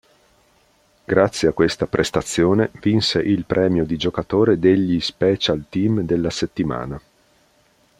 [1.05, 6.99] Grazie a questa prestazione vinse il premio di giocatore degli special team della settimana.